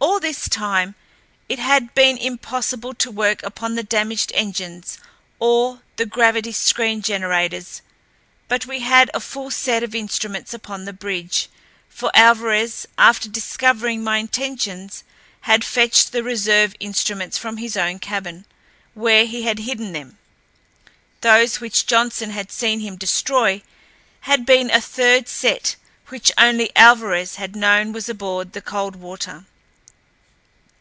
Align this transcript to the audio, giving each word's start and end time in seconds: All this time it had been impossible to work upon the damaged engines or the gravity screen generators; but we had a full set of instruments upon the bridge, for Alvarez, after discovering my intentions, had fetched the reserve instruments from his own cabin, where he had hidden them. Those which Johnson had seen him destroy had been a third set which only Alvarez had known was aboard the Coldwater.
All 0.00 0.20
this 0.20 0.48
time 0.48 0.94
it 1.48 1.58
had 1.58 1.94
been 1.94 2.18
impossible 2.18 2.92
to 2.94 3.10
work 3.10 3.42
upon 3.42 3.74
the 3.74 3.82
damaged 3.82 4.32
engines 4.34 4.98
or 5.40 5.82
the 5.96 6.06
gravity 6.06 6.50
screen 6.52 7.02
generators; 7.02 7.82
but 8.48 8.64
we 8.66 8.80
had 8.80 9.10
a 9.14 9.20
full 9.20 9.50
set 9.50 9.82
of 9.82 9.94
instruments 9.96 10.52
upon 10.54 10.84
the 10.84 10.92
bridge, 10.92 11.48
for 11.88 12.10
Alvarez, 12.14 12.86
after 12.96 13.28
discovering 13.28 14.02
my 14.02 14.18
intentions, 14.18 15.02
had 15.42 15.64
fetched 15.64 16.10
the 16.12 16.22
reserve 16.22 16.74
instruments 16.80 17.36
from 17.38 17.56
his 17.56 17.76
own 17.76 17.98
cabin, 17.98 18.44
where 18.94 19.24
he 19.24 19.42
had 19.42 19.60
hidden 19.60 19.92
them. 19.92 20.18
Those 21.22 21.60
which 21.60 21.86
Johnson 21.86 22.30
had 22.30 22.50
seen 22.52 22.80
him 22.80 22.96
destroy 22.96 23.62
had 24.22 24.44
been 24.46 24.70
a 24.70 24.80
third 24.80 25.28
set 25.28 25.74
which 26.08 26.32
only 26.38 26.74
Alvarez 26.76 27.34
had 27.36 27.54
known 27.56 27.92
was 27.92 28.08
aboard 28.08 28.52
the 28.52 28.62
Coldwater. 28.62 29.44